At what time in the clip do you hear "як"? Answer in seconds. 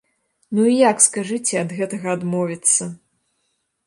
0.77-1.03